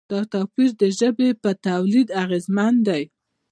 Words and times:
دا 0.11 0.19
توپیر 0.33 0.69
د 0.81 0.83
ژبې 0.99 1.29
په 1.41 1.49
تولید 1.67 2.07
اغېزمن 2.23 2.73
دی. 2.87 3.03